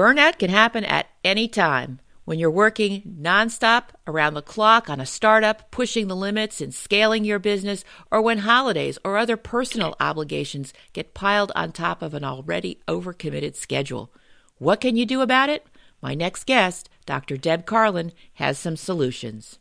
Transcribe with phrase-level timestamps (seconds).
[0.00, 2.00] Burnout can happen at any time.
[2.24, 7.22] When you're working nonstop around the clock on a startup, pushing the limits and scaling
[7.22, 12.24] your business, or when holidays or other personal obligations get piled on top of an
[12.24, 14.10] already overcommitted schedule.
[14.56, 15.66] What can you do about it?
[16.00, 17.36] My next guest, Dr.
[17.36, 19.58] Deb Carlin, has some solutions.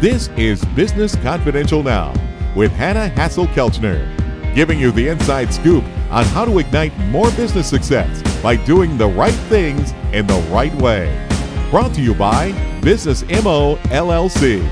[0.00, 2.14] This is Business Confidential Now
[2.56, 4.17] with Hanna Hasl-Kelchner,
[4.54, 9.06] giving you the inside scoop on how to ignite more business success by doing the
[9.06, 11.26] right things in the right way.
[11.70, 14.66] Brought to you by Business MO LLC.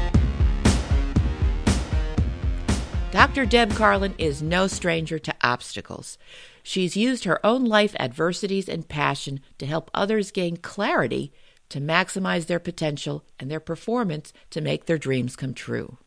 [3.11, 3.47] Dr.
[3.47, 6.19] Deb Carlin is no stranger to obstacles.
[6.63, 11.33] She's used her own life adversities and passion to help others gain clarity
[11.69, 15.99] to maximize their potential and their performance to make their dreams come true.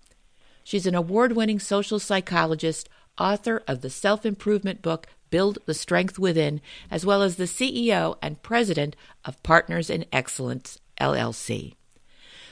[0.64, 6.18] She's an award winning social psychologist, author of the self improvement book Build the Strength
[6.18, 11.76] Within, as well as the CEO and president of Partners in Excellence, LLC.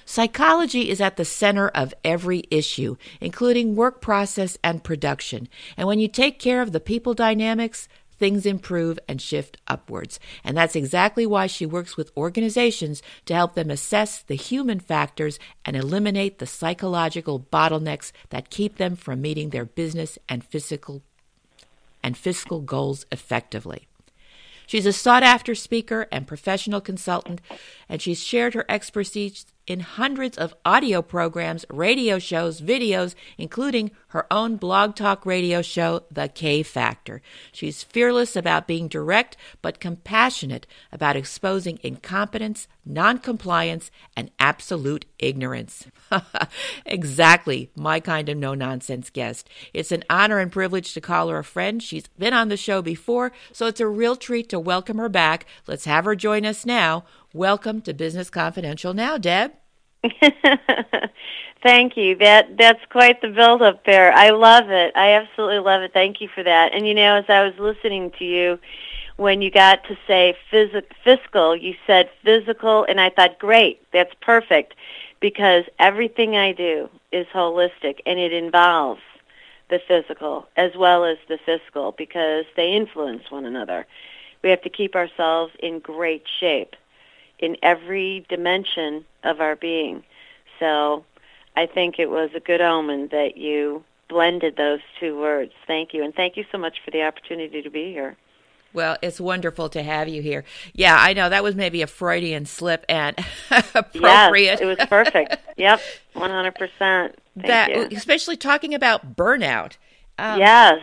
[0.05, 5.49] Psychology is at the center of every issue, including work process and production.
[5.75, 10.19] And when you take care of the people dynamics, things improve and shift upwards.
[10.43, 15.39] And that's exactly why she works with organizations to help them assess the human factors
[15.65, 21.01] and eliminate the psychological bottlenecks that keep them from meeting their business and physical
[22.03, 23.87] and fiscal goals effectively.
[24.65, 27.41] She's a sought after speaker and professional consultant,
[27.87, 34.25] and she's shared her expertise in hundreds of audio programs, radio shows, videos, including her
[34.31, 37.21] own blog talk radio show, The K Factor.
[37.51, 45.87] She's fearless about being direct, but compassionate about exposing incompetence, noncompliance, and absolute ignorance.
[46.85, 49.49] exactly my kind of no nonsense guest.
[49.73, 51.83] It's an honor and privilege to call her a friend.
[51.83, 55.45] She's been on the show before, so it's a real treat to welcome her back.
[55.67, 57.03] Let's have her join us now.
[57.37, 59.51] Welcome to Business Confidential now, Deb.
[61.61, 62.15] Thank you.
[62.15, 64.11] That that's quite the build up there.
[64.11, 64.91] I love it.
[64.95, 65.93] I absolutely love it.
[65.93, 66.73] Thank you for that.
[66.73, 68.57] And you know, as I was listening to you
[69.17, 73.83] when you got to say phys- fiscal, you said physical and I thought, "Great.
[73.93, 74.73] That's perfect."
[75.19, 79.01] Because everything I do is holistic and it involves
[79.69, 83.85] the physical as well as the fiscal because they influence one another.
[84.43, 86.75] We have to keep ourselves in great shape
[87.39, 90.03] in every dimension of our being.
[90.59, 91.05] So
[91.55, 95.51] I think it was a good omen that you blended those two words.
[95.65, 96.03] Thank you.
[96.03, 98.15] And thank you so much for the opportunity to be here.
[98.73, 100.43] Well, it's wonderful to have you here.
[100.73, 103.17] Yeah, I know that was maybe a Freudian slip and
[103.49, 104.59] appropriate.
[104.59, 105.37] Yes, it was perfect.
[105.57, 105.81] yep,
[106.15, 106.53] 100%.
[106.79, 107.97] Thank that, you.
[107.97, 109.77] Especially talking about burnout.
[110.19, 110.79] Um, yes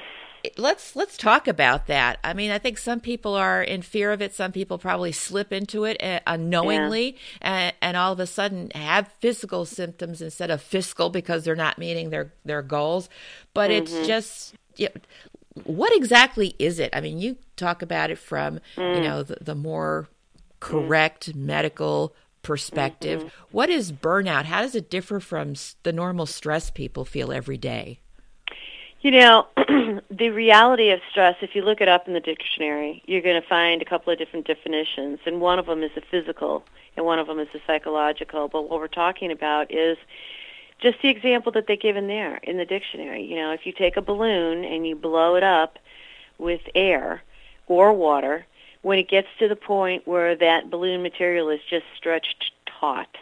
[0.56, 2.18] let's let's talk about that.
[2.22, 4.34] I mean, I think some people are in fear of it.
[4.34, 7.54] Some people probably slip into it uh, unknowingly, yeah.
[7.54, 11.78] and, and all of a sudden have physical symptoms instead of fiscal because they're not
[11.78, 13.08] meeting their their goals.
[13.52, 13.82] But mm-hmm.
[13.82, 16.90] it's just you know, what exactly is it?
[16.92, 18.96] I mean, you talk about it from mm.
[18.96, 20.08] you know the, the more
[20.60, 21.36] correct mm.
[21.36, 23.20] medical perspective.
[23.20, 23.46] Mm-hmm.
[23.50, 24.44] What is burnout?
[24.44, 28.00] How does it differ from the normal stress people feel every day?
[29.04, 29.46] You know,
[30.10, 33.46] the reality of stress, if you look it up in the dictionary, you're going to
[33.46, 36.64] find a couple of different definitions, and one of them is a physical,
[36.96, 38.48] and one of them is a psychological.
[38.48, 39.98] But what we're talking about is
[40.78, 43.22] just the example that they give in there in the dictionary.
[43.26, 45.78] You know, if you take a balloon and you blow it up
[46.38, 47.22] with air
[47.66, 48.46] or water,
[48.80, 53.18] when it gets to the point where that balloon material is just stretched taut,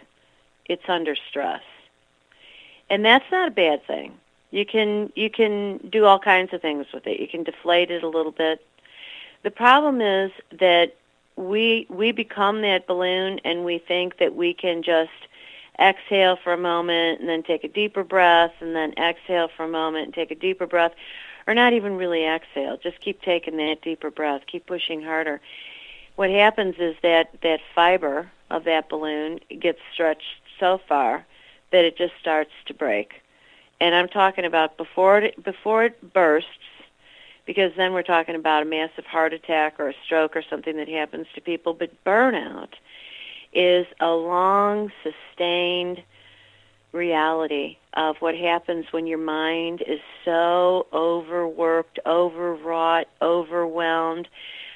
[0.65, 1.63] it's under stress.
[2.89, 4.21] And that's not a bad thing
[4.53, 7.19] you can you can do all kinds of things with it.
[7.19, 8.65] You can deflate it a little bit.
[9.43, 10.31] The problem is
[10.61, 10.95] that
[11.35, 15.11] we we become that balloon and we think that we can just
[15.81, 19.69] exhale for a moment and then take a deeper breath and then exhale for a
[19.69, 20.93] moment and take a deeper breath
[21.47, 25.41] or not even really exhale just keep taking that deeper breath keep pushing harder
[26.17, 31.25] what happens is that that fiber of that balloon gets stretched so far
[31.71, 33.22] that it just starts to break
[33.83, 36.49] and I'm talking about before it before it bursts,
[37.45, 40.89] because then we're talking about a massive heart attack or a stroke or something that
[40.89, 41.75] happens to people.
[41.75, 42.69] But burnout
[43.53, 46.01] is a long, sustained
[46.93, 54.29] reality of what happens when your mind is so overworked, overwrought, overwhelmed.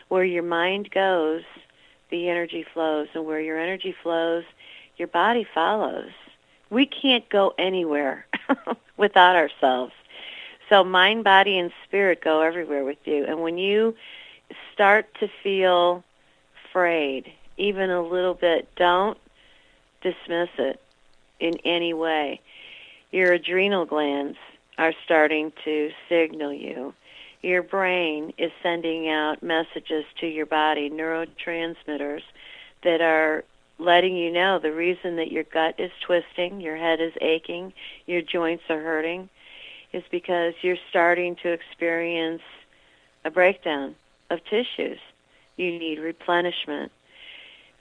[0.08, 1.42] Where your mind goes,
[2.10, 4.44] the energy flows, and where your energy flows,
[4.96, 6.10] your body follows.
[6.70, 8.26] We can't go anywhere
[8.96, 9.92] without ourselves.
[10.68, 13.24] So mind, body, and spirit go everywhere with you.
[13.24, 13.94] And when you
[14.72, 16.02] start to feel
[16.68, 19.18] afraid, even a little bit, don't
[20.02, 20.80] dismiss it
[21.38, 22.40] in any way.
[23.10, 24.38] Your adrenal glands
[24.78, 26.92] are starting to signal you.
[27.42, 32.22] Your brain is sending out messages to your body, neurotransmitters
[32.82, 33.44] that are
[33.78, 37.72] letting you know the reason that your gut is twisting, your head is aching,
[38.06, 39.28] your joints are hurting
[39.92, 42.42] is because you're starting to experience
[43.24, 43.94] a breakdown
[44.30, 44.98] of tissues.
[45.56, 46.92] You need replenishment.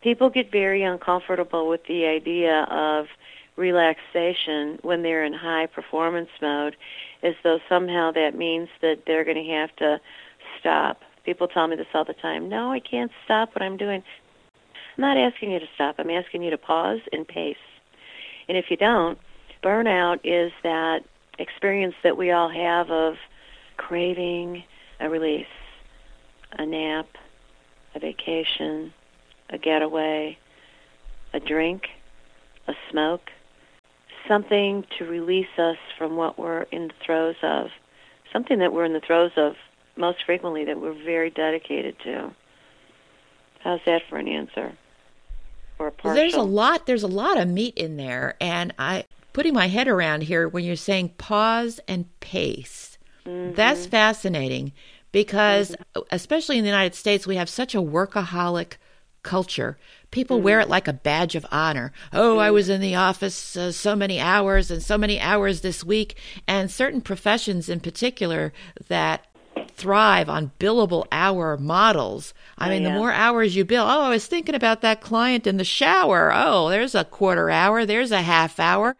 [0.02, 3.08] People get very uncomfortable with the idea of
[3.56, 6.76] relaxation when they're in high performance mode
[7.24, 10.00] as though somehow that means that they're going to have to
[10.60, 11.02] stop.
[11.24, 12.50] People tell me this all the time.
[12.50, 14.04] No, I can't stop what I'm doing.
[14.98, 15.96] I'm not asking you to stop.
[15.98, 17.58] I'm asking you to pause and pace.
[18.48, 19.18] And if you don't,
[19.64, 21.04] burnout is that
[21.38, 23.16] experience that we all have of
[23.78, 24.64] craving
[25.00, 25.48] a release,
[26.54, 27.08] a nap,
[27.94, 28.94] a vacation,
[29.50, 30.38] a getaway,
[31.34, 31.84] a drink,
[32.68, 33.30] a smoke,
[34.28, 37.68] something to release us from what we're in the throes of,
[38.32, 39.56] something that we're in the throes of
[39.98, 42.34] most frequently that we're very dedicated to.
[43.60, 44.78] How's that for an answer?
[45.80, 46.10] Or partial.
[46.10, 46.86] Well, there's a lot.
[46.86, 50.64] There's a lot of meat in there, and I putting my head around here when
[50.64, 52.98] you're saying pause and pace.
[53.26, 53.56] Mm-hmm.
[53.56, 54.72] That's fascinating
[55.12, 56.02] because, mm-hmm.
[56.12, 58.74] especially in the United States, we have such a workaholic
[59.24, 59.78] culture.
[60.12, 60.46] People mm-hmm.
[60.46, 60.72] wear it mm-hmm.
[60.72, 61.92] like a badge of honor.
[62.14, 62.54] Oh, I mm-hmm.
[62.54, 66.16] was in the office uh, so many hours and so many hours this week.
[66.48, 68.54] And certain professions in particular
[68.88, 69.26] that
[69.76, 72.34] thrive on billable hour models.
[72.58, 72.90] I oh, mean, yeah.
[72.90, 76.32] the more hours you bill, oh, I was thinking about that client in the shower.
[76.34, 78.96] Oh, there's a quarter hour, there's a half hour.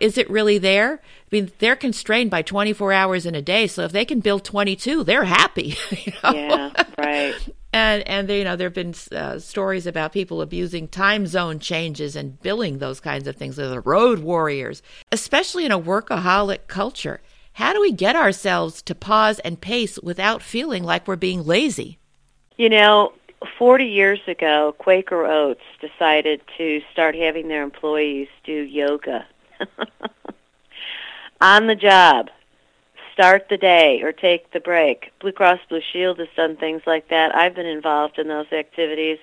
[0.00, 1.00] Is it really there?
[1.02, 4.40] I mean, they're constrained by 24 hours in a day, so if they can bill
[4.40, 5.76] 22, they're happy.
[5.90, 6.32] You know?
[6.32, 7.34] Yeah, right.
[7.72, 11.58] and and they, you know there have been uh, stories about people abusing time zone
[11.58, 13.56] changes and billing those kinds of things.
[13.56, 14.82] They're the road warriors,
[15.12, 17.20] especially in a workaholic culture.
[17.58, 21.98] How do we get ourselves to pause and pace without feeling like we're being lazy?
[22.56, 23.12] You know,
[23.58, 29.26] 40 years ago, Quaker Oats decided to start having their employees do yoga.
[31.40, 32.28] On the job,
[33.12, 35.10] start the day or take the break.
[35.18, 37.34] Blue Cross Blue Shield has done things like that.
[37.34, 39.18] I've been involved in those activities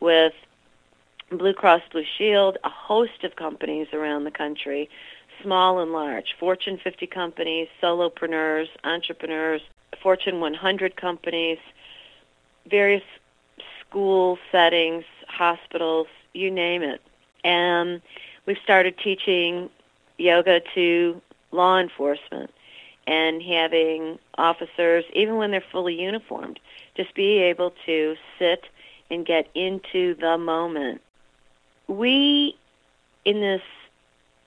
[0.00, 0.32] with
[1.30, 4.88] Blue Cross Blue Shield, a host of companies around the country
[5.42, 9.62] small and large, Fortune 50 companies, solopreneurs, entrepreneurs,
[10.02, 11.58] Fortune 100 companies,
[12.68, 13.02] various
[13.80, 17.00] school settings, hospitals, you name it.
[17.44, 18.02] And
[18.46, 19.70] we've started teaching
[20.18, 21.20] yoga to
[21.52, 22.50] law enforcement
[23.06, 26.60] and having officers, even when they're fully uniformed,
[26.94, 28.64] just be able to sit
[29.10, 31.00] and get into the moment.
[31.86, 32.56] We,
[33.24, 33.62] in this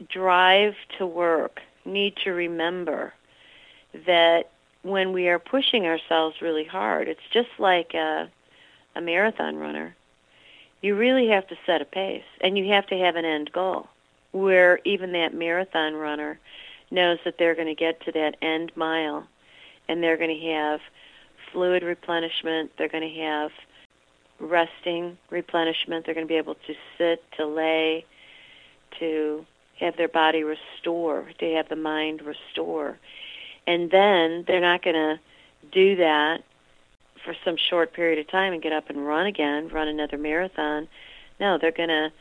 [0.10, 3.14] drive to work need to remember
[4.06, 4.50] that
[4.84, 8.30] when we are pushing ourselves really hard, it's just like a,
[8.96, 9.96] a marathon runner.
[10.82, 13.88] You really have to set a pace, and you have to have an end goal
[14.32, 16.40] where even that marathon runner
[16.90, 19.28] knows that they're going to get to that end mile,
[19.88, 20.80] and they're going to have
[21.52, 22.72] fluid replenishment.
[22.78, 23.52] They're going to have
[24.40, 26.06] resting replenishment.
[26.06, 28.06] They're going to be able to sit, to lay,
[29.00, 29.46] to
[29.82, 32.98] have their body restore, to have the mind restore.
[33.68, 35.20] And then they're not going to
[35.72, 36.44] do that
[37.24, 40.88] for some short period of time and get up and run again, run another marathon.
[41.40, 42.12] No, they're going to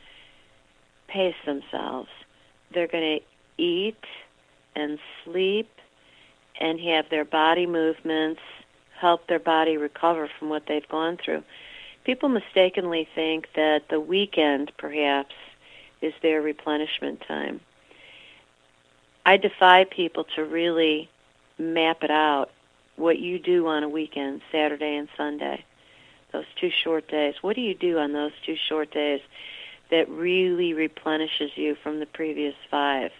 [1.07, 2.09] pace themselves.
[2.73, 4.03] They're going to eat
[4.75, 5.69] and sleep
[6.59, 8.41] and have their body movements
[8.99, 11.43] help their body recover from what they've gone through.
[12.03, 15.33] People mistakenly think that the weekend, perhaps,
[16.01, 17.61] is their replenishment time.
[19.25, 21.09] I defy people to really
[21.57, 22.49] map it out
[22.95, 25.63] what you do on a weekend, Saturday and Sunday,
[26.31, 27.35] those two short days.
[27.41, 29.21] What do you do on those two short days
[29.89, 33.11] that really replenishes you from the previous five?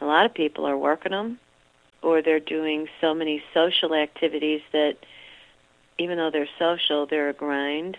[0.00, 1.38] A lot of people are working them
[2.02, 4.96] or they're doing so many social activities that
[5.98, 7.96] even though they're social, they're a grind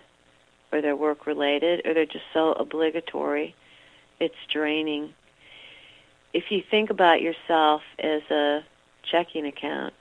[0.72, 3.56] or they're work related or they're just so obligatory
[4.20, 5.14] it's draining.
[6.34, 8.62] If you think about yourself as a
[9.10, 9.94] checking account,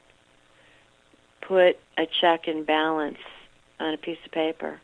[1.40, 3.18] put a check and balance
[3.78, 4.80] on a piece of paper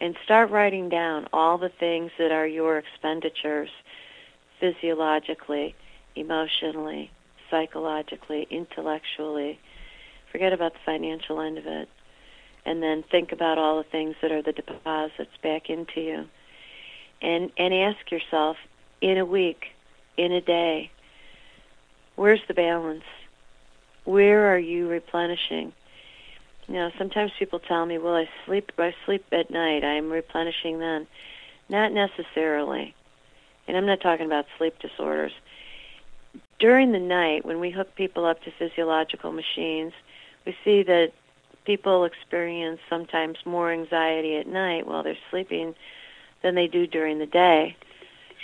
[0.00, 3.70] and start writing down all the things that are your expenditures
[4.60, 5.74] physiologically,
[6.14, 7.10] emotionally,
[7.50, 9.58] psychologically, intellectually.
[10.30, 11.88] Forget about the financial end of it.
[12.66, 16.24] and then think about all the things that are the deposits back into you.
[17.20, 18.56] And and ask yourself
[19.00, 19.66] in a week,
[20.16, 20.90] in a day,
[22.16, 23.04] where's the balance?
[24.04, 25.72] Where are you replenishing?
[26.68, 29.84] You know, sometimes people tell me, "Well, I sleep I sleep at night.
[29.84, 31.06] I'm replenishing then."
[31.68, 32.94] Not necessarily.
[33.66, 35.32] And I'm not talking about sleep disorders.
[36.58, 39.92] During the night, when we hook people up to physiological machines,
[40.46, 41.12] we see that
[41.64, 45.74] people experience sometimes more anxiety at night while they're sleeping
[46.42, 47.76] than they do during the day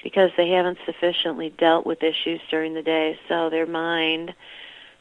[0.03, 3.19] because they haven't sufficiently dealt with issues during the day.
[3.29, 4.35] So their mind,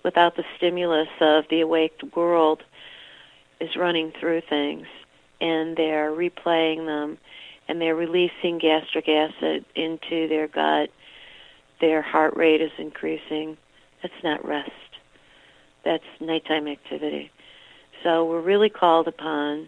[0.04, 2.64] without the stimulus of the awake world,
[3.60, 4.88] is running through things
[5.42, 7.18] and they're replaying them
[7.68, 10.90] and they're releasing gastric acid into their gut.
[11.82, 13.58] Their heart rate is increasing.
[14.02, 14.72] That's not rest.
[15.84, 17.30] That's nighttime activity.
[18.04, 19.68] So we're really called upon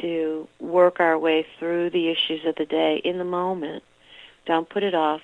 [0.00, 3.82] to work our way through the issues of the day in the moment.
[4.46, 5.20] Don't put it off.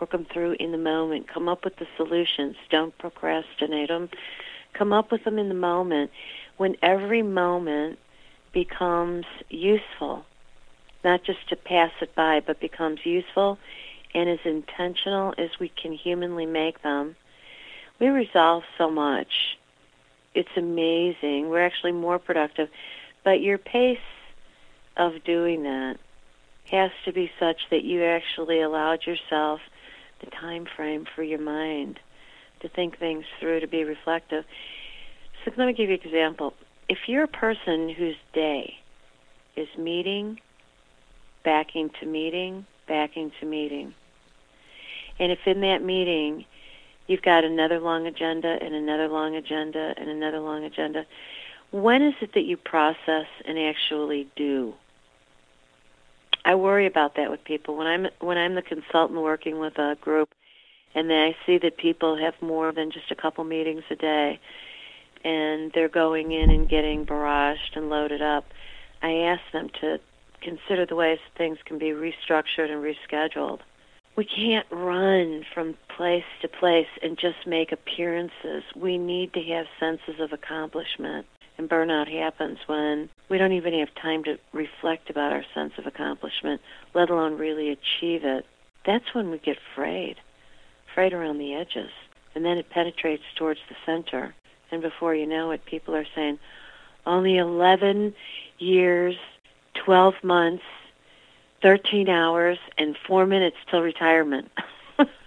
[0.00, 1.28] Work them through in the moment.
[1.28, 2.56] Come up with the solutions.
[2.70, 4.08] Don't procrastinate them.
[4.72, 6.10] Come up with them in the moment
[6.56, 7.98] when every moment
[8.52, 10.24] becomes useful,
[11.04, 13.58] not just to pass it by, but becomes useful
[14.14, 17.16] and as intentional as we can humanly make them.
[17.98, 19.58] We resolve so much
[20.34, 21.48] it's amazing.
[21.48, 22.68] We're actually more productive.
[23.24, 23.98] But your pace
[24.96, 25.98] of doing that
[26.70, 29.60] has to be such that you actually allowed yourself
[30.20, 31.98] the time frame for your mind
[32.60, 34.44] to think things through, to be reflective.
[35.44, 36.54] So let me give you an example.
[36.88, 38.74] If you're a person whose day
[39.56, 40.40] is meeting,
[41.44, 43.94] backing to meeting, backing to meeting,
[45.18, 46.44] and if in that meeting
[47.06, 51.04] You've got another long agenda and another long agenda and another long agenda.
[51.72, 54.74] When is it that you process and actually do?
[56.44, 59.96] I worry about that with people when I'm when I'm the consultant working with a
[60.00, 60.30] group
[60.94, 64.40] and then I see that people have more than just a couple meetings a day
[65.24, 68.44] and they're going in and getting barraged and loaded up.
[69.02, 69.98] I ask them to
[70.40, 73.60] consider the ways things can be restructured and rescheduled
[74.16, 78.62] we can't run from place to place and just make appearances.
[78.76, 81.26] We need to have senses of accomplishment.
[81.62, 85.86] And burnout happens when we don't even have time to reflect about our sense of
[85.86, 86.60] accomplishment,
[86.92, 88.44] let alone really achieve it.
[88.84, 90.16] That's when we get frayed,
[90.92, 91.92] frayed around the edges.
[92.34, 94.34] And then it penetrates towards the center.
[94.72, 96.40] And before you know it, people are saying,
[97.06, 98.12] only 11
[98.58, 99.14] years,
[99.84, 100.64] 12 months,
[101.62, 104.50] 13 hours and four minutes till retirement.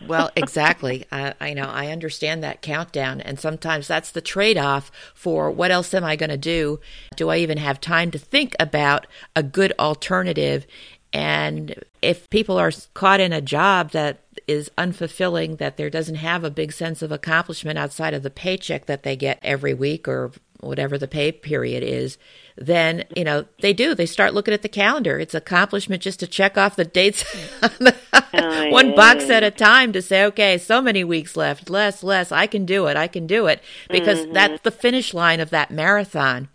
[0.08, 1.06] well, exactly.
[1.12, 1.70] I, I, know.
[1.70, 3.22] I understand that countdown.
[3.22, 6.80] And sometimes that's the trade off for what else am I going to do?
[7.16, 10.66] Do I even have time to think about a good alternative?
[11.14, 16.44] And if people are caught in a job that is unfulfilling, that there doesn't have
[16.44, 20.32] a big sense of accomplishment outside of the paycheck that they get every week or
[20.66, 22.18] whatever the pay period is,
[22.58, 23.96] then you know they do.
[23.96, 25.20] They start looking at the calendar.
[25.20, 27.24] It's accomplishment just to check off the dates,
[28.70, 32.32] one box at a time to say, okay, so many weeks left, less, less.
[32.32, 32.98] I can do it.
[32.98, 34.34] I can do it because mm-hmm.
[34.34, 36.50] that's the finish line of that marathon,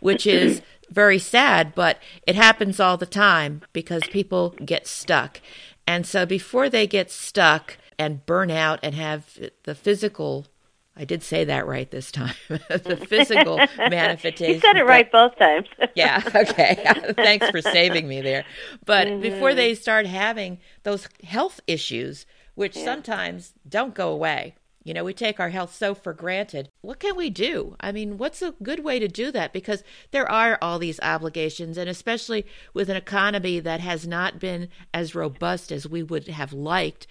[0.00, 0.62] which is.
[0.92, 5.40] very sad, but it happens all the time because people get stuck.
[5.86, 10.46] And so before they get stuck and burn out and have the physical
[10.96, 12.34] I did say that right this time.
[12.48, 14.54] the physical manifestation.
[14.54, 15.66] You said it right both times.
[15.94, 17.12] yeah, okay.
[17.14, 18.44] Thanks for saving me there.
[18.84, 19.22] But mm-hmm.
[19.22, 22.84] before they start having those health issues, which yeah.
[22.84, 26.68] sometimes don't go away, you know, we take our health so for granted.
[26.82, 27.76] What can we do?
[27.80, 29.52] I mean, what's a good way to do that?
[29.52, 32.44] Because there are all these obligations, and especially
[32.74, 37.06] with an economy that has not been as robust as we would have liked,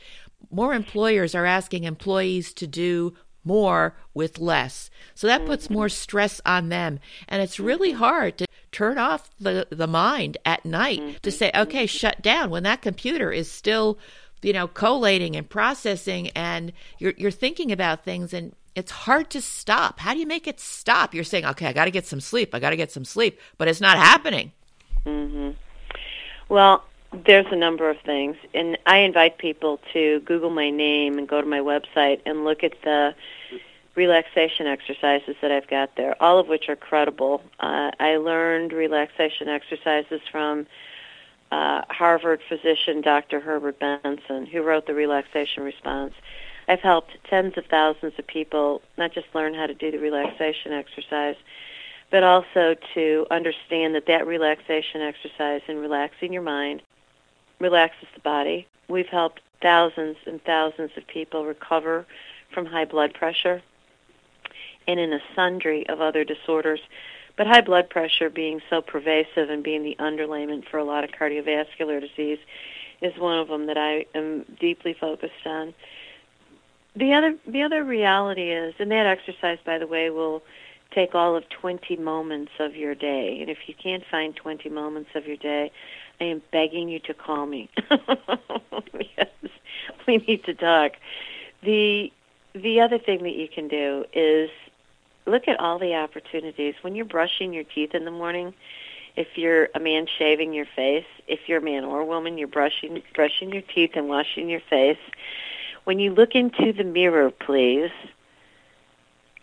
[0.49, 4.89] more employers are asking employees to do more with less.
[5.15, 5.73] So that puts mm-hmm.
[5.75, 6.99] more stress on them.
[7.27, 11.37] And it's really hard to turn off the, the mind at night to mm-hmm.
[11.37, 13.97] say, okay, shut down when that computer is still,
[14.41, 19.41] you know, collating and processing and you're, you're thinking about things and it's hard to
[19.41, 19.99] stop.
[19.99, 21.13] How do you make it stop?
[21.13, 22.55] You're saying, okay, I got to get some sleep.
[22.55, 24.53] I got to get some sleep, but it's not happening.
[25.05, 25.51] Mm-hmm.
[26.47, 26.83] Well,
[27.13, 31.41] there's a number of things, and I invite people to Google my name and go
[31.41, 33.13] to my website and look at the
[33.95, 37.43] relaxation exercises that I've got there, all of which are credible.
[37.59, 40.65] Uh, I learned relaxation exercises from
[41.51, 43.41] uh, Harvard physician Dr.
[43.41, 46.13] Herbert Benson, who wrote the relaxation response.
[46.69, 50.71] I've helped tens of thousands of people not just learn how to do the relaxation
[50.71, 51.35] exercise,
[52.09, 56.81] but also to understand that that relaxation exercise and relaxing your mind
[57.61, 58.67] relaxes the body.
[58.89, 62.05] We've helped thousands and thousands of people recover
[62.53, 63.61] from high blood pressure
[64.87, 66.81] and in a sundry of other disorders.
[67.37, 71.11] But high blood pressure being so pervasive and being the underlayment for a lot of
[71.11, 72.39] cardiovascular disease
[73.01, 75.73] is one of them that I am deeply focused on.
[76.95, 80.43] The other the other reality is, and that exercise, by the way, will
[80.93, 83.39] take all of 20 moments of your day.
[83.39, 85.71] And if you can't find 20 moments of your day,
[86.21, 89.49] I am begging you to call me because
[90.07, 90.91] we need to talk.
[91.63, 92.13] The
[92.53, 94.51] the other thing that you can do is
[95.25, 98.53] look at all the opportunities when you're brushing your teeth in the morning.
[99.15, 102.47] If you're a man shaving your face, if you're a man or a woman, you're
[102.47, 104.99] brushing brushing your teeth and washing your face.
[105.85, 107.89] When you look into the mirror, please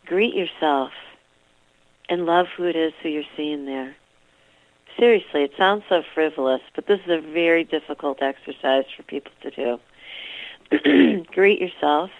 [0.06, 0.92] greet yourself
[2.08, 3.96] and love who it is who you're seeing there.
[4.98, 9.50] Seriously, it sounds so frivolous, but this is a very difficult exercise for people to
[9.50, 11.24] do.
[11.32, 12.10] greet yourself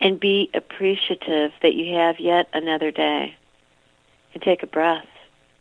[0.00, 3.36] and be appreciative that you have yet another day.
[4.32, 5.06] And take a breath,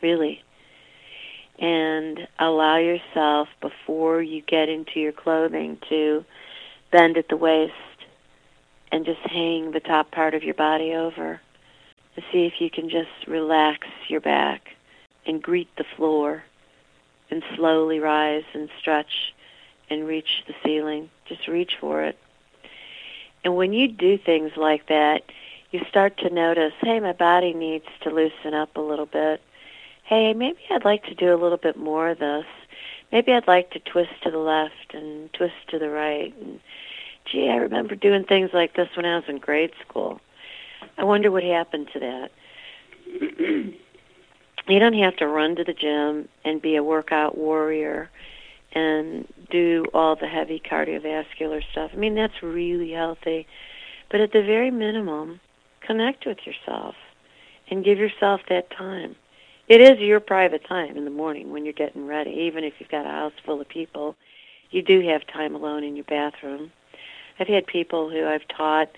[0.01, 0.41] really.
[1.60, 6.24] And allow yourself before you get into your clothing to
[6.91, 7.74] bend at the waist
[8.91, 11.41] and just hang the top part of your body over
[12.15, 14.75] to see if you can just relax your back
[15.25, 16.44] and greet the floor
[17.29, 19.34] and slowly rise and stretch
[19.89, 21.10] and reach the ceiling.
[21.27, 22.17] Just reach for it.
[23.44, 25.24] And when you do things like that,
[25.72, 29.41] you start to notice, hey, my body needs to loosen up a little bit.
[30.03, 32.46] Hey, maybe I'd like to do a little bit more of this.
[33.12, 36.34] Maybe I'd like to twist to the left and twist to the right.
[36.41, 36.60] And
[37.25, 40.22] gee, I remember doing things like this when I was in grade school.
[40.98, 43.74] I wonder what happened to that.
[44.67, 48.10] you don't have to run to the gym and be a workout warrior
[48.74, 51.92] and do all the heavy cardiovascular stuff.
[51.94, 53.48] I mean, that's really healthy.
[54.09, 55.40] But at the very minimum,
[55.81, 56.96] connect with yourself
[57.70, 59.16] and give yourself that time.
[59.68, 62.90] It is your private time in the morning when you're getting ready, even if you've
[62.90, 64.16] got a house full of people.
[64.70, 66.72] You do have time alone in your bathroom.
[67.40, 68.90] I've had people who I've taught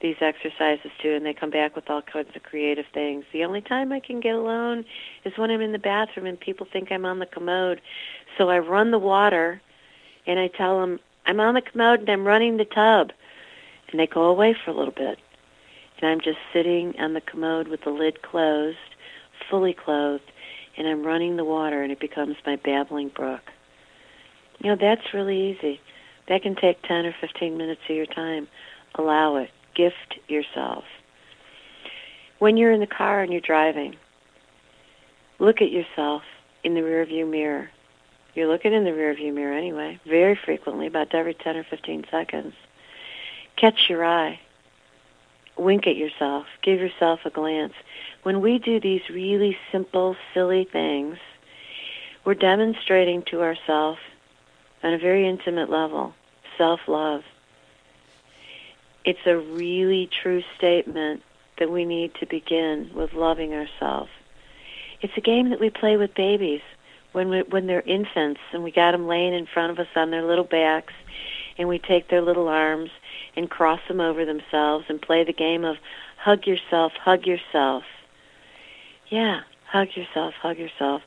[0.00, 3.24] these exercises to and they come back with all kinds of creative things.
[3.32, 4.84] The only time I can get alone
[5.24, 7.80] is when I'm in the bathroom and people think I'm on the commode.
[8.36, 9.60] So I run the water
[10.26, 13.12] and I tell them I'm on the commode and I'm running the tub.
[13.90, 15.18] And they go away for a little bit.
[16.00, 18.76] And I'm just sitting on the commode with the lid closed,
[19.50, 20.30] fully clothed,
[20.76, 23.40] and I'm running the water and it becomes my babbling brook.
[24.60, 25.80] You know, that's really easy.
[26.28, 28.46] That can take 10 or 15 minutes of your time.
[28.94, 30.84] Allow it gift yourself.
[32.40, 33.96] When you're in the car and you're driving,
[35.38, 36.22] look at yourself
[36.64, 37.70] in the rearview mirror.
[38.34, 42.54] You're looking in the rearview mirror anyway, very frequently, about every 10 or 15 seconds.
[43.56, 44.40] Catch your eye.
[45.56, 46.46] Wink at yourself.
[46.62, 47.72] Give yourself a glance.
[48.24, 51.18] When we do these really simple, silly things,
[52.24, 53.98] we're demonstrating to ourselves
[54.82, 56.14] on a very intimate level
[56.56, 57.22] self-love
[59.04, 61.22] it's a really true statement
[61.58, 64.10] that we need to begin with loving ourselves.
[65.00, 66.60] It's a game that we play with babies
[67.12, 70.10] when we, when they're infants and we got them laying in front of us on
[70.10, 70.92] their little backs
[71.56, 72.90] and we take their little arms
[73.36, 75.76] and cross them over themselves and play the game of
[76.16, 77.84] hug yourself, hug yourself.
[79.08, 81.02] Yeah, hug yourself, hug yourself.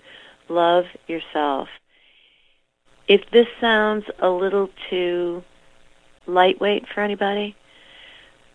[0.50, 1.70] Love yourself.
[3.08, 5.44] If this sounds a little too
[6.28, 7.56] lightweight for anybody,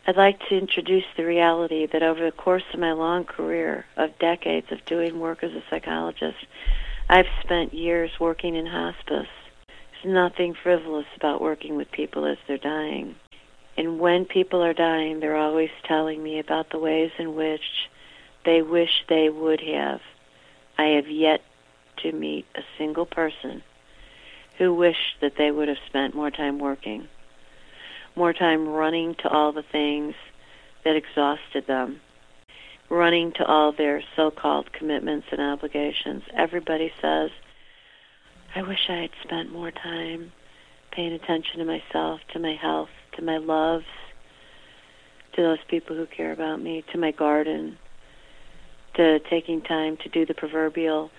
[0.09, 4.17] I'd like to introduce the reality that over the course of my long career of
[4.21, 6.47] decades of doing work as a psychologist,
[7.09, 9.27] I've spent years working in hospice.
[9.67, 13.17] There's nothing frivolous about working with people as they're dying.
[13.77, 17.89] And when people are dying, they're always telling me about the ways in which
[18.45, 20.01] they wish they would have.
[20.79, 21.43] I have yet
[22.05, 23.61] to meet a single person
[24.59, 27.09] who wished that they would have spent more time working
[28.17, 30.15] more time running to all the things
[30.85, 32.01] that exhausted them,
[32.89, 36.23] running to all their so-called commitments and obligations.
[36.35, 37.31] Everybody says,
[38.55, 40.33] I wish I had spent more time
[40.93, 43.85] paying attention to myself, to my health, to my loves,
[45.35, 47.77] to those people who care about me, to my garden,
[48.95, 51.11] to taking time to do the proverbial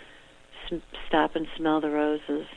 [1.07, 2.47] stop and smell the roses.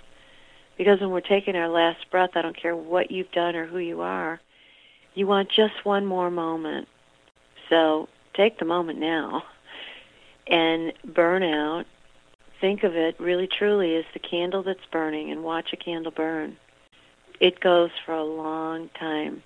[0.80, 3.76] Because when we're taking our last breath, I don't care what you've done or who
[3.76, 4.40] you are,
[5.12, 6.88] you want just one more moment.
[7.68, 9.42] So take the moment now
[10.46, 11.84] And burn out.
[12.62, 16.56] think of it really truly as the candle that's burning and watch a candle burn.
[17.40, 19.42] It goes for a long time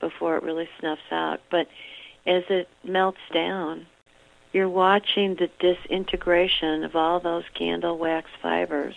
[0.00, 1.38] before it really snuffs out.
[1.52, 1.68] But
[2.26, 3.86] as it melts down,
[4.52, 8.96] you're watching the disintegration of all those candle wax fibers.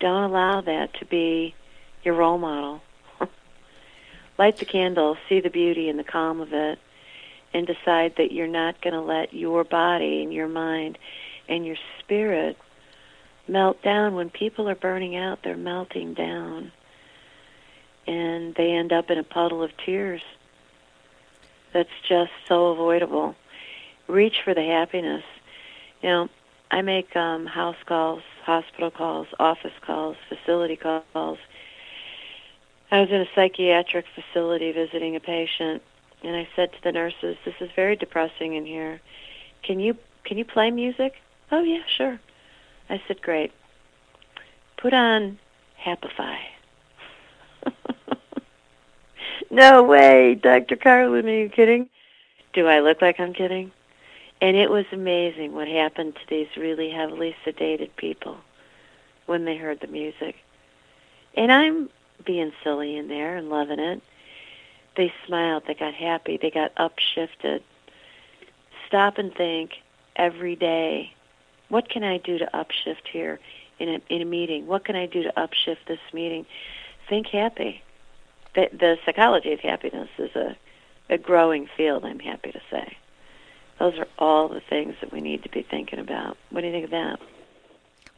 [0.00, 1.54] Don't allow that to be
[2.02, 2.80] your role model.
[4.38, 6.78] Light the candle, see the beauty and the calm of it,
[7.52, 10.98] and decide that you're not going to let your body and your mind
[11.48, 12.56] and your spirit
[13.46, 14.14] melt down.
[14.14, 16.72] When people are burning out, they're melting down.
[18.06, 20.22] And they end up in a puddle of tears.
[21.72, 23.36] That's just so avoidable
[24.10, 25.24] reach for the happiness.
[26.02, 26.28] You know,
[26.70, 31.38] I make um, house calls, hospital calls, office calls, facility calls.
[32.90, 35.82] I was in a psychiatric facility visiting a patient,
[36.24, 39.00] and I said to the nurses, "This is very depressing in here.
[39.62, 41.14] Can you can you play music?"
[41.52, 42.18] "Oh yeah, sure."
[42.88, 43.52] I said, "Great.
[44.76, 45.38] Put on
[45.86, 46.38] Happify."
[49.50, 50.74] no way, Dr.
[50.74, 51.88] Carlin, are you kidding?
[52.52, 53.70] Do I look like I'm kidding?
[54.40, 58.38] And it was amazing what happened to these really heavily sedated people
[59.26, 60.36] when they heard the music.
[61.34, 61.90] And I'm
[62.24, 64.02] being silly in there and loving it.
[64.96, 67.62] They smiled, they got happy, they got upshifted.
[68.86, 69.72] Stop and think
[70.16, 71.12] every day,
[71.68, 73.38] what can I do to upshift here
[73.78, 74.66] in a, in a meeting?
[74.66, 76.44] What can I do to upshift this meeting?
[77.08, 77.82] Think happy.
[78.54, 80.56] The, the psychology of happiness is a,
[81.08, 82.96] a growing field, I'm happy to say.
[83.80, 86.36] Those are all the things that we need to be thinking about.
[86.50, 87.18] What do you think of that?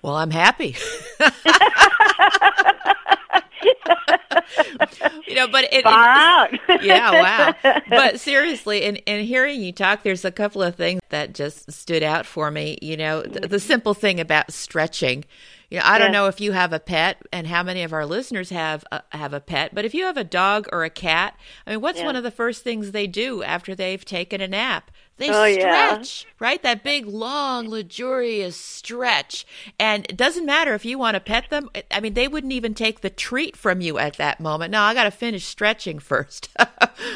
[0.03, 0.75] Well, I'm happy.
[5.29, 6.51] you know, but it, Far it, out.
[6.83, 7.81] yeah, wow.
[7.89, 12.03] But seriously, in, in hearing you talk, there's a couple of things that just stood
[12.03, 12.77] out for me.
[12.83, 15.25] You know, the, the simple thing about stretching.
[15.71, 18.05] You know, I don't know if you have a pet and how many of our
[18.05, 21.35] listeners have a, have a pet, but if you have a dog or a cat,
[21.67, 22.05] I mean, what's yeah.
[22.05, 24.91] one of the first things they do after they've taken a nap?
[25.23, 26.33] They oh, stretch, yeah.
[26.41, 26.61] right?
[26.65, 29.47] That big, long, luxurious stretch.
[29.79, 31.71] And it doesn't matter if you want to pet them.
[31.93, 34.73] I mean, they wouldn't even take the treat from you at that moment.
[34.73, 36.49] No, I got to finish stretching first.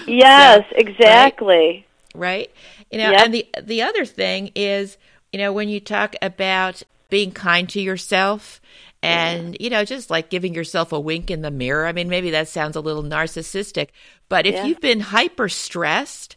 [0.06, 1.84] yes, so, exactly.
[2.14, 2.48] Right?
[2.48, 2.50] right?
[2.92, 3.24] You know, yep.
[3.24, 4.96] and the the other thing is,
[5.32, 8.60] you know, when you talk about being kind to yourself
[9.02, 12.30] and you know just like giving yourself a wink in the mirror i mean maybe
[12.30, 13.88] that sounds a little narcissistic
[14.28, 14.64] but if yeah.
[14.64, 16.35] you've been hyper stressed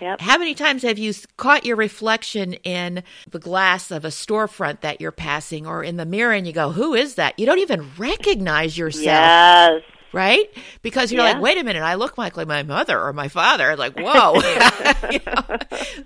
[0.00, 0.20] Yep.
[0.20, 5.00] How many times have you caught your reflection in the glass of a storefront that
[5.00, 7.38] you're passing or in the mirror and you go, Who is that?
[7.38, 9.04] You don't even recognize yourself.
[9.04, 9.82] Yes.
[10.12, 10.50] Right?
[10.82, 11.34] Because you're yeah.
[11.34, 13.76] like, wait a minute, I look like my mother or my father.
[13.76, 14.34] Like, whoa.
[15.10, 15.58] you know?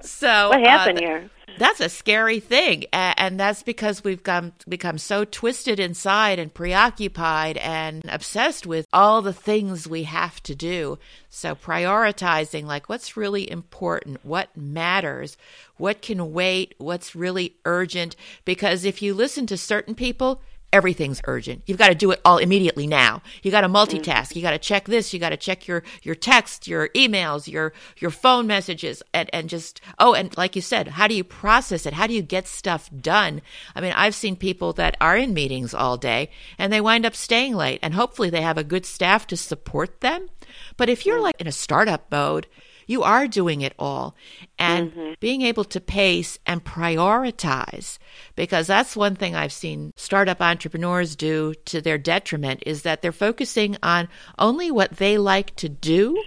[0.03, 1.31] So what happened uh, here?
[1.59, 7.57] That's a scary thing and that's because we've come, become so twisted inside and preoccupied
[7.59, 10.99] and obsessed with all the things we have to do.
[11.31, 14.25] So prioritizing like what's really important?
[14.25, 15.37] What matters?
[15.77, 16.75] What can wait?
[16.79, 18.17] What's really urgent?
[18.45, 20.41] Because if you listen to certain people
[20.75, 21.63] everything's urgent.
[21.67, 23.23] You've got to do it all immediately now.
[23.45, 24.03] You got to multitask.
[24.03, 24.39] Mm-hmm.
[24.39, 25.15] You got to check this.
[25.15, 29.49] You got to check your your text, your emails, your your phone messages, and and
[29.49, 31.95] just oh, and like you said, how do you process it?
[31.95, 33.41] How do you get stuff done?
[33.77, 37.15] I mean, I've seen people that are in meetings all day and they wind up
[37.15, 40.29] staying late, and hopefully they have a good staff to support them.
[40.77, 41.23] But if you're mm.
[41.23, 42.49] like in a startup mode,
[42.87, 44.15] you are doing it all.
[44.59, 45.13] And mm-hmm.
[45.21, 47.99] being able to pace and prioritize,
[48.37, 53.13] because that's one thing I've seen startup entrepreneurs do to their detriment, is that they're
[53.13, 56.23] focusing on only what they like to do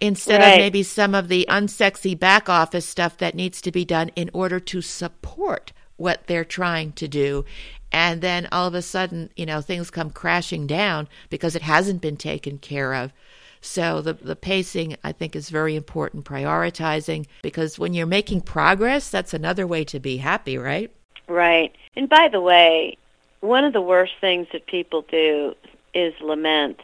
[0.00, 0.52] instead right.
[0.52, 4.30] of maybe some of the unsexy back office stuff that needs to be done in
[4.32, 7.44] order to support what they're trying to do.
[7.92, 12.00] And then all of a sudden, you know, things come crashing down because it hasn't
[12.00, 13.12] been taken care of.
[13.60, 19.10] So the, the pacing, I think, is very important, prioritizing, because when you're making progress,
[19.10, 20.90] that's another way to be happy, right?
[21.28, 21.74] Right.
[21.94, 22.96] And by the way,
[23.40, 25.54] one of the worst things that people do
[25.94, 26.80] is lament.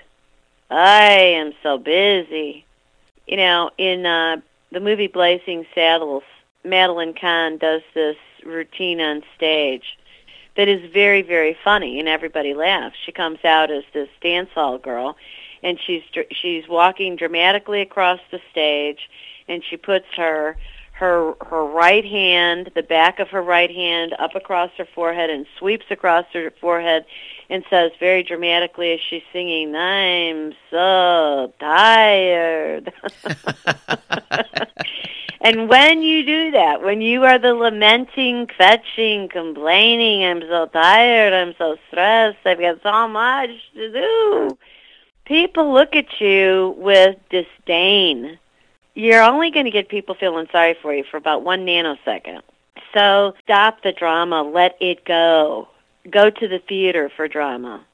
[0.71, 2.65] I am so busy.
[3.27, 4.39] You know, in uh,
[4.71, 6.25] the movie Blazing Saddles,
[6.65, 9.97] Madeline Kahn does this routine on stage
[10.57, 12.97] that is very, very funny, and everybody laughs.
[13.05, 15.17] She comes out as this dance hall girl,
[15.63, 19.09] and she's she's walking dramatically across the stage
[19.49, 20.57] and she puts her
[20.93, 25.47] her her right hand the back of her right hand up across her forehead and
[25.59, 27.05] sweeps across her forehead
[27.49, 32.93] and says very dramatically as she's singing i'm so tired.
[35.47, 41.33] And when you do that, when you are the lamenting, fetching, complaining, I'm so tired,
[41.33, 44.59] I'm so stressed, I've got so much to do,
[45.27, 48.39] people look at you with disdain.
[48.95, 52.41] You're only going to get people feeling sorry for you for about one nanosecond.
[52.95, 54.43] So stop the drama.
[54.43, 55.69] Let it go.
[56.09, 57.85] Go to the theater for drama.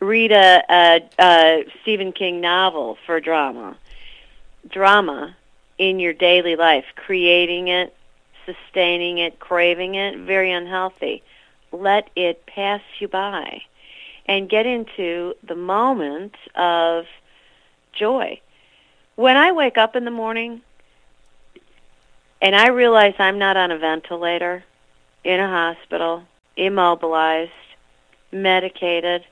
[0.00, 3.76] Read a, a, a Stephen King novel for drama.
[4.68, 5.34] Drama
[5.78, 7.94] in your daily life, creating it,
[8.44, 11.22] sustaining it, craving it, very unhealthy.
[11.72, 13.62] Let it pass you by
[14.28, 17.06] and get into the moment of
[17.92, 18.40] joy.
[19.16, 20.60] When I wake up in the morning
[22.40, 24.62] and I realize I'm not on a ventilator,
[25.24, 26.22] in a hospital,
[26.56, 27.50] immobilized,
[28.30, 29.24] medicated,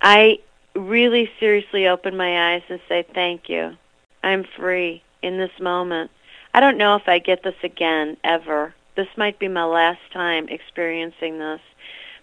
[0.00, 0.38] I
[0.74, 3.76] really seriously open my eyes and say, thank you.
[4.22, 6.10] I'm free in this moment.
[6.54, 8.74] I don't know if I get this again ever.
[8.96, 11.60] This might be my last time experiencing this,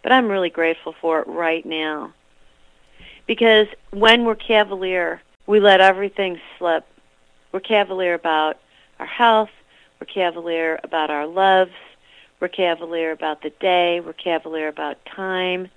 [0.01, 2.13] but I'm really grateful for it right now.
[3.31, 6.85] Because when we're cavalier, we let everything slip.
[7.53, 8.59] We're cavalier about
[8.99, 9.51] our health.
[10.01, 11.71] We're cavalier about our loves.
[12.41, 14.01] We're cavalier about the day.
[14.01, 15.69] We're cavalier about time.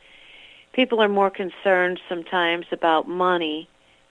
[0.72, 3.68] People are more concerned sometimes about money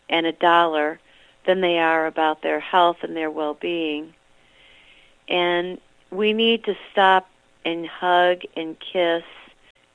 [0.08, 1.02] and a dollar
[1.46, 4.14] than they are about their health and their well-being.
[5.28, 7.28] And we need to stop
[7.66, 9.24] and hug and kiss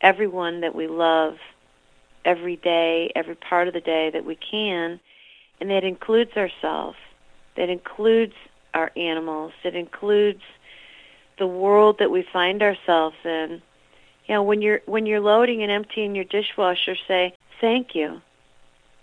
[0.02, 1.38] everyone that we love
[2.28, 5.00] every day, every part of the day that we can,
[5.60, 6.96] and that includes ourselves.
[7.56, 8.34] That includes
[8.74, 9.52] our animals.
[9.64, 10.42] That includes
[11.38, 13.62] the world that we find ourselves in.
[14.26, 18.20] You know, when you're when you're loading and emptying your dishwasher, say thank you.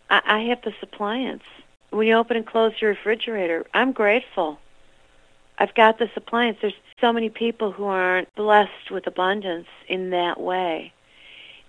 [0.10, 1.44] I, I have this appliance
[1.96, 4.60] when you open and close your refrigerator, I'm grateful.
[5.58, 6.58] I've got this appliance.
[6.62, 10.92] There's so many people who aren't blessed with abundance in that way.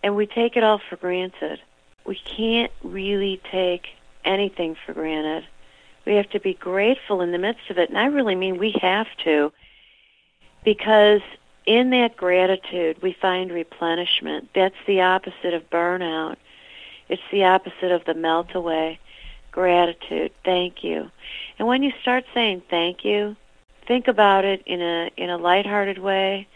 [0.02, 1.61] And we take it all for granted.
[2.04, 3.88] We can't really take
[4.24, 5.46] anything for granted.
[6.04, 7.88] We have to be grateful in the midst of it.
[7.88, 9.52] And I really mean we have to.
[10.64, 11.22] Because
[11.64, 14.50] in that gratitude, we find replenishment.
[14.54, 16.37] That's the opposite of burnout.
[17.09, 19.00] It's the opposite of the melt away
[19.56, 21.11] gratitude, thank you.
[21.59, 23.37] And when you start saying thank you,
[23.88, 26.46] think about it in a in a lighthearted way.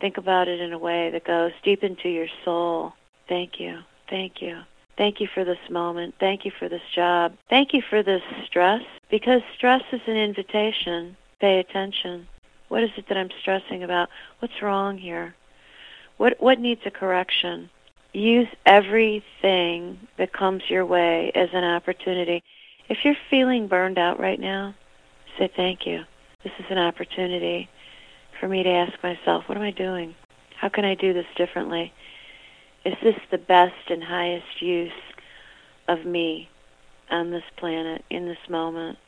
[0.00, 2.92] Think about it in a way that goes deep into your soul.
[3.28, 3.80] Thank you.
[4.08, 4.60] Thank you.
[4.96, 6.14] Thank you for this moment.
[6.20, 7.34] Thank you for this job.
[7.48, 11.16] Thank you for this stress because stress is an invitation.
[11.40, 12.28] Pay attention.
[12.68, 14.08] What is it that I'm stressing about?
[14.38, 15.34] What's wrong here?
[16.16, 17.70] What what needs a correction?
[18.14, 22.42] use everything that comes your way as an opportunity.
[22.88, 24.74] If you're feeling burned out right now,
[25.38, 26.04] say thank you.
[26.44, 27.68] This is an opportunity
[28.44, 30.14] for me to ask myself, what am I doing?
[30.60, 31.94] How can I do this differently?
[32.84, 34.92] Is this the best and highest use
[35.88, 36.50] of me
[37.10, 38.98] on this planet in this moment?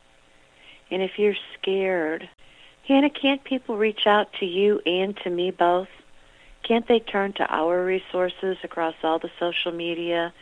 [0.91, 2.27] And if you're scared,
[2.89, 5.89] Hannah, can't people reach out to you and to me both?
[6.67, 10.33] can't they turn to our resources across all the social media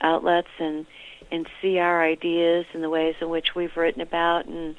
[0.00, 0.86] outlets and
[1.30, 4.74] and see our ideas and the ways in which we've written about and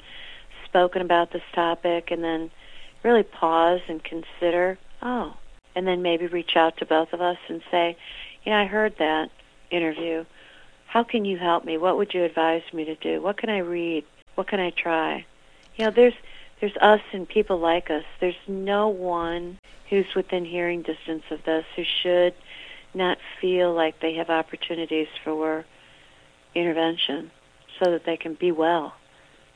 [0.64, 2.50] spoken about this topic and then
[3.02, 5.34] really pause and consider oh
[5.74, 7.96] and then maybe reach out to both of us and say
[8.44, 9.30] you know i heard that
[9.70, 10.24] interview
[10.86, 13.58] how can you help me what would you advise me to do what can i
[13.58, 15.24] read what can i try
[15.76, 16.14] you know there's
[16.60, 18.04] there's us and people like us.
[18.20, 19.58] There's no one
[19.90, 22.34] who's within hearing distance of this who should
[22.94, 25.64] not feel like they have opportunities for
[26.54, 27.30] intervention
[27.78, 28.94] so that they can be well.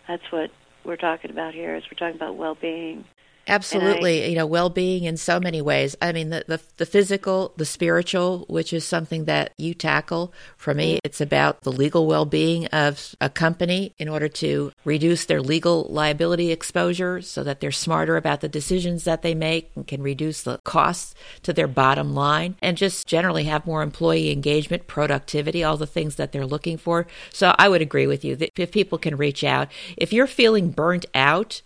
[0.06, 0.50] That's what
[0.84, 3.04] we're talking about here is we're talking about well-being.
[3.48, 5.96] Absolutely, I, you know, well-being in so many ways.
[6.00, 10.32] I mean, the, the, the physical, the spiritual, which is something that you tackle.
[10.56, 11.00] For me, mm-hmm.
[11.04, 16.52] it's about the legal well-being of a company in order to reduce their legal liability
[16.52, 20.60] exposure, so that they're smarter about the decisions that they make and can reduce the
[20.64, 25.86] costs to their bottom line, and just generally have more employee engagement, productivity, all the
[25.86, 27.08] things that they're looking for.
[27.32, 30.70] So, I would agree with you that if people can reach out, if you're feeling
[30.70, 31.62] burnt out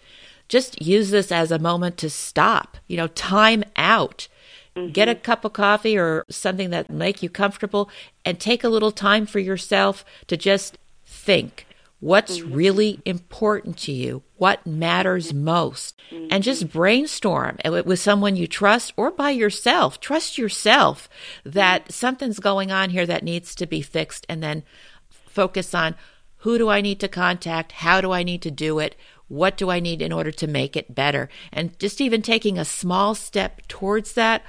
[0.49, 4.29] just use this as a moment to stop, you know, time out.
[4.77, 4.93] Mm-hmm.
[4.93, 7.91] Get a cup of coffee or something that make you comfortable
[8.25, 11.67] and take a little time for yourself to just think
[11.99, 12.55] what's mm-hmm.
[12.55, 16.29] really important to you, what matters most, mm-hmm.
[16.31, 19.99] and just brainstorm with someone you trust or by yourself.
[19.99, 21.09] Trust yourself
[21.45, 21.93] that mm-hmm.
[21.93, 24.63] something's going on here that needs to be fixed and then
[25.09, 25.95] focus on
[26.39, 27.73] who do I need to contact?
[27.73, 28.95] How do I need to do it?
[29.29, 31.29] What do I need in order to make it better?
[31.53, 34.43] And just even taking a small step towards that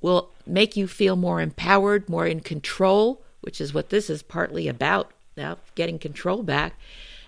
[0.00, 4.68] will make you feel more empowered, more in control, which is what this is partly
[4.68, 6.74] about now, getting control back,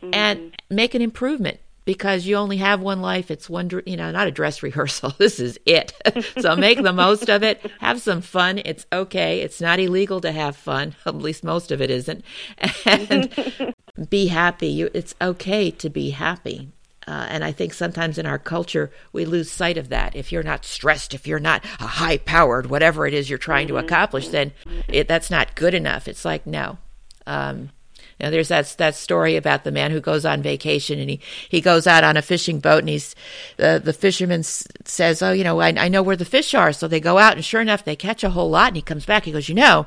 [0.02, 0.14] mm-hmm.
[0.14, 3.30] and make an improvement because you only have one life.
[3.30, 5.14] It's one, you know, not a dress rehearsal.
[5.18, 5.92] This is it.
[6.40, 7.64] so make the most of it.
[7.80, 8.60] Have some fun.
[8.64, 9.40] It's okay.
[9.40, 10.94] It's not illegal to have fun.
[11.06, 12.24] At least most of it isn't.
[12.84, 13.74] And
[14.10, 14.68] be happy.
[14.68, 16.72] You, it's okay to be happy.
[17.06, 20.16] Uh, and I think sometimes in our culture, we lose sight of that.
[20.16, 23.74] If you're not stressed, if you're not high powered, whatever it is you're trying to
[23.74, 23.84] mm-hmm.
[23.84, 24.52] accomplish, then
[24.88, 26.08] it, that's not good enough.
[26.08, 26.78] It's like, no.
[27.26, 27.70] Um,
[28.18, 31.86] there's that that story about the man who goes on vacation and he, he goes
[31.86, 33.14] out on a fishing boat and he's
[33.56, 36.88] the the fisherman says, "Oh, you know, I, I know where the fish are." So
[36.88, 38.68] they go out and sure enough, they catch a whole lot.
[38.68, 39.24] And he comes back.
[39.24, 39.86] He goes, "You know,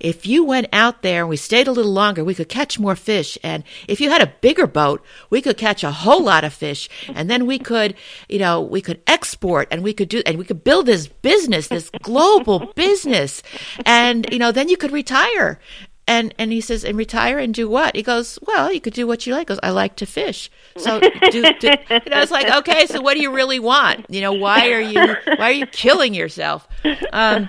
[0.00, 2.96] if you went out there and we stayed a little longer, we could catch more
[2.96, 3.38] fish.
[3.42, 6.88] And if you had a bigger boat, we could catch a whole lot of fish.
[7.14, 7.94] And then we could,
[8.28, 11.68] you know, we could export and we could do and we could build this business,
[11.68, 13.42] this global business.
[13.86, 15.58] And you know, then you could retire
[16.06, 17.94] and and he says, and retire and do what?
[17.94, 19.48] He goes, well, you could do what you like.
[19.48, 20.50] He goes, I like to fish.
[20.76, 24.06] So do, do, you know, it's like, okay, so what do you really want?
[24.08, 26.66] You know, why are you why are you killing yourself?
[27.12, 27.48] Um,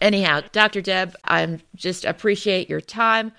[0.00, 0.80] anyhow, Dr.
[0.80, 3.32] Deb, I'm just appreciate your time.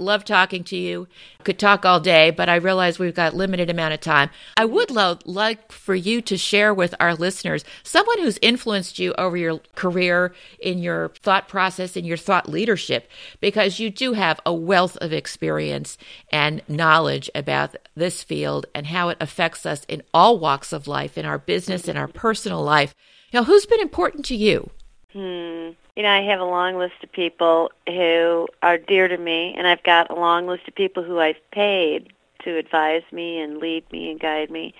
[0.00, 1.06] Love talking to you.
[1.44, 4.30] Could talk all day, but I realize we've got limited amount of time.
[4.56, 9.12] I would love like for you to share with our listeners someone who's influenced you
[9.18, 13.10] over your career in your thought process in your thought leadership
[13.40, 15.98] because you do have a wealth of experience
[16.32, 21.18] and knowledge about this field and how it affects us in all walks of life
[21.18, 22.94] in our business in our personal life.
[23.32, 24.70] Now, who's been important to you?
[25.12, 25.70] Hmm.
[26.00, 29.66] You know, I have a long list of people who are dear to me, and
[29.66, 33.84] I've got a long list of people who I've paid to advise me and lead
[33.92, 34.72] me and guide me.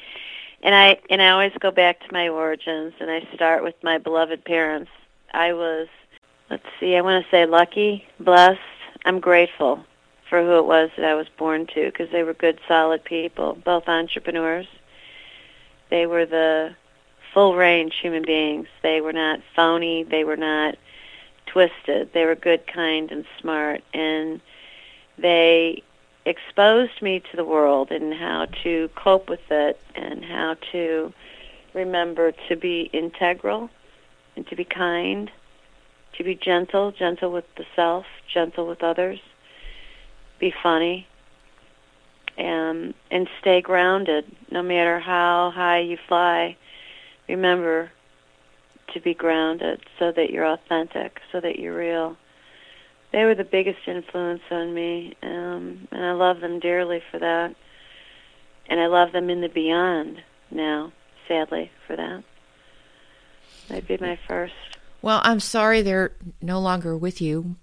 [0.63, 3.99] And I and I always go back to my origins, and I start with my
[3.99, 4.91] beloved parents.
[5.35, 5.89] I was,
[6.49, 8.59] let's see, I want to say lucky, blessed.
[9.05, 9.85] I'm grateful
[10.31, 13.59] for who it was that I was born to because they were good, solid people,
[13.63, 14.69] both entrepreneurs.
[15.91, 16.75] They were the
[17.35, 18.69] full range human beings.
[18.83, 20.03] They were not phony.
[20.03, 20.77] They were not
[21.53, 22.13] twisted.
[22.13, 24.41] They were good, kind, and smart, and
[25.19, 25.83] they
[26.25, 31.13] exposed me to the world and how to cope with it and how to
[31.75, 33.71] remember to be integral
[34.37, 35.31] and to be kind,
[36.17, 39.21] to be gentle, gentle with the self, gentle with others,
[40.39, 41.07] be funny,
[42.39, 46.57] and and stay grounded no matter how high you fly.
[47.29, 47.91] Remember
[48.95, 52.17] to be grounded so that you're authentic, so that you're real.
[53.13, 57.55] They were the biggest influence on me, um, and I love them dearly for that.
[58.69, 60.93] And I love them in the beyond now,
[61.27, 62.23] sadly, for that.
[63.69, 64.55] That'd be my first.
[65.03, 67.57] Well, I'm sorry they're no longer with you,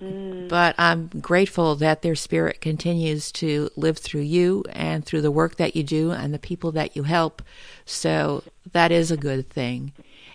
[0.00, 0.48] mm.
[0.48, 5.56] but I'm grateful that their spirit continues to live through you and through the work
[5.56, 7.42] that you do and the people that you help.
[7.84, 9.92] So that is a good thing.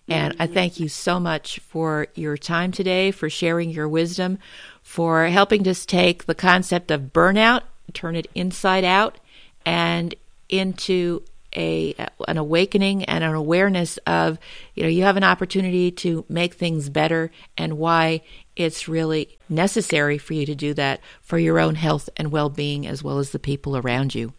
[0.10, 4.40] And I thank you so much for your time today, for sharing your wisdom,
[4.82, 9.20] for helping us take the concept of burnout, turn it inside out,
[9.66, 10.16] and
[10.50, 11.24] into
[11.56, 11.96] a
[12.28, 14.38] an awakening and an awareness of
[14.76, 18.22] you know you have an opportunity to make things better and why
[18.56, 23.04] it's really necessary for you to do that for your own health and well-being as
[23.04, 24.34] well as the people around you.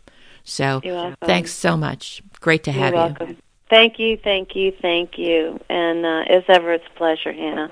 [0.45, 0.81] So
[1.23, 2.23] thanks so much.
[2.41, 3.37] Great to have You're you.
[3.71, 5.61] Thank you, thank you, thank you.
[5.69, 7.71] And uh, as ever, it's a pleasure, Hanna.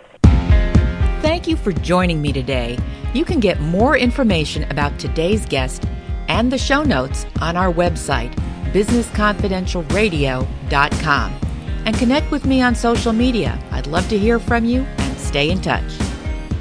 [1.22, 2.76] Thank you for joining me today.
[3.14, 5.86] You can get more information about today's guest
[6.28, 8.34] and the show notes on our website,
[8.72, 11.40] businessconfidentialradio.com.
[11.86, 13.58] And connect with me on social media.
[13.70, 15.98] I'd love to hear from you and stay in touch.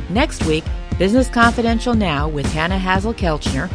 [0.10, 0.64] Next week,
[0.98, 3.70] Business Confidential Now with Hanna Hasl-Kelchner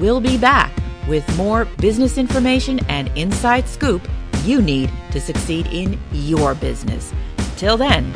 [0.00, 0.72] will be back
[1.06, 4.02] with more business information and inside scoop
[4.44, 7.12] you need to succeed in your business.
[7.56, 8.12] Till then,